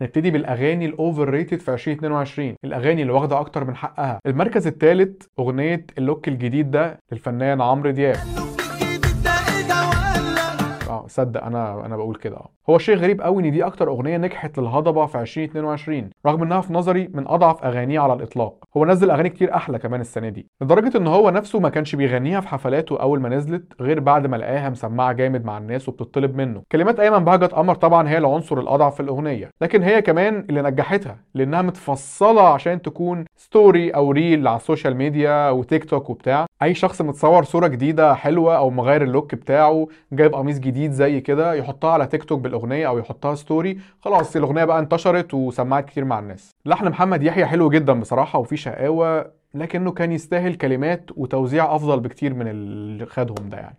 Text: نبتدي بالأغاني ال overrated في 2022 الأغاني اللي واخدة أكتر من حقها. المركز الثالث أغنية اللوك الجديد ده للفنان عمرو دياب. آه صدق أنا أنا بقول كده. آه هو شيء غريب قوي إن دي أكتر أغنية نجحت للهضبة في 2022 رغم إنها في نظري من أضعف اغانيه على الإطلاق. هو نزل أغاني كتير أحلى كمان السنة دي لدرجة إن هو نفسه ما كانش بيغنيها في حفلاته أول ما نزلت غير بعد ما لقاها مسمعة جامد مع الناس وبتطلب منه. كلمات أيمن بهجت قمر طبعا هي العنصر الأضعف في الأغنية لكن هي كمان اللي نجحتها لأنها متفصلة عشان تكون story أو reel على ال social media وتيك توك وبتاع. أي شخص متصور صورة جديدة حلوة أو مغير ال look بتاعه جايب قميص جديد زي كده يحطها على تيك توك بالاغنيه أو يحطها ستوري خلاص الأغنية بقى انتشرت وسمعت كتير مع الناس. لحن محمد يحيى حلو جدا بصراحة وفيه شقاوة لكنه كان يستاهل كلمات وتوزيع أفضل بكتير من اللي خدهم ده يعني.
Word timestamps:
نبتدي 0.00 0.30
بالأغاني 0.30 0.86
ال 0.86 1.30
overrated 1.30 1.60
في 1.60 1.72
2022 1.72 2.54
الأغاني 2.64 3.02
اللي 3.02 3.12
واخدة 3.12 3.40
أكتر 3.40 3.64
من 3.64 3.76
حقها. 3.76 4.20
المركز 4.26 4.66
الثالث 4.66 5.22
أغنية 5.38 5.86
اللوك 5.98 6.28
الجديد 6.28 6.70
ده 6.70 6.98
للفنان 7.12 7.60
عمرو 7.60 7.90
دياب. 7.90 8.16
آه 10.88 11.04
صدق 11.08 11.44
أنا 11.44 11.86
أنا 11.86 11.96
بقول 11.96 12.16
كده. 12.16 12.36
آه 12.36 12.50
هو 12.70 12.78
شيء 12.78 12.96
غريب 12.96 13.20
قوي 13.20 13.42
إن 13.42 13.50
دي 13.52 13.64
أكتر 13.64 13.88
أغنية 13.88 14.16
نجحت 14.16 14.58
للهضبة 14.58 15.06
في 15.06 15.20
2022 15.20 16.10
رغم 16.26 16.42
إنها 16.42 16.60
في 16.60 16.72
نظري 16.72 17.08
من 17.14 17.28
أضعف 17.28 17.64
اغانيه 17.64 18.00
على 18.00 18.12
الإطلاق. 18.12 18.64
هو 18.76 18.84
نزل 18.84 19.10
أغاني 19.10 19.28
كتير 19.28 19.54
أحلى 19.54 19.78
كمان 19.78 20.00
السنة 20.00 20.28
دي 20.28 20.46
لدرجة 20.60 20.98
إن 20.98 21.06
هو 21.06 21.30
نفسه 21.30 21.60
ما 21.60 21.68
كانش 21.68 21.94
بيغنيها 21.94 22.40
في 22.40 22.48
حفلاته 22.48 23.00
أول 23.00 23.20
ما 23.20 23.28
نزلت 23.28 23.72
غير 23.80 24.00
بعد 24.00 24.26
ما 24.26 24.36
لقاها 24.36 24.70
مسمعة 24.70 25.12
جامد 25.12 25.44
مع 25.44 25.58
الناس 25.58 25.88
وبتطلب 25.88 26.36
منه. 26.36 26.62
كلمات 26.72 27.00
أيمن 27.00 27.24
بهجت 27.24 27.52
قمر 27.54 27.74
طبعا 27.74 28.08
هي 28.08 28.18
العنصر 28.18 28.58
الأضعف 28.58 28.94
في 28.94 29.00
الأغنية 29.00 29.50
لكن 29.60 29.82
هي 29.82 30.02
كمان 30.02 30.46
اللي 30.50 30.62
نجحتها 30.62 31.16
لأنها 31.34 31.62
متفصلة 31.62 32.42
عشان 32.48 32.82
تكون 32.82 33.24
story 33.36 33.90
أو 33.90 34.10
reel 34.10 34.48
على 34.48 34.56
ال 34.56 34.62
social 34.62 34.96
media 34.96 35.50
وتيك 35.50 35.84
توك 35.84 36.10
وبتاع. 36.10 36.46
أي 36.62 36.74
شخص 36.74 37.02
متصور 37.02 37.44
صورة 37.44 37.66
جديدة 37.66 38.14
حلوة 38.14 38.56
أو 38.56 38.70
مغير 38.70 39.02
ال 39.02 39.08
look 39.08 39.34
بتاعه 39.34 39.86
جايب 40.12 40.34
قميص 40.34 40.58
جديد 40.58 40.90
زي 40.92 41.20
كده 41.20 41.54
يحطها 41.54 41.90
على 41.90 42.06
تيك 42.06 42.24
توك 42.24 42.40
بالاغنيه 42.58 42.88
أو 42.88 42.98
يحطها 42.98 43.34
ستوري 43.34 43.78
خلاص 44.00 44.36
الأغنية 44.36 44.64
بقى 44.64 44.78
انتشرت 44.78 45.34
وسمعت 45.34 45.84
كتير 45.84 46.04
مع 46.04 46.18
الناس. 46.18 46.50
لحن 46.66 46.88
محمد 46.88 47.22
يحيى 47.22 47.46
حلو 47.46 47.70
جدا 47.70 48.00
بصراحة 48.00 48.38
وفيه 48.38 48.56
شقاوة 48.56 49.30
لكنه 49.54 49.92
كان 49.92 50.12
يستاهل 50.12 50.54
كلمات 50.54 51.10
وتوزيع 51.16 51.74
أفضل 51.76 52.00
بكتير 52.00 52.34
من 52.34 52.48
اللي 52.48 53.06
خدهم 53.06 53.48
ده 53.48 53.58
يعني. 53.58 53.78